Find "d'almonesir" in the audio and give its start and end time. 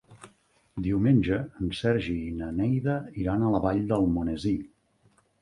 3.93-4.57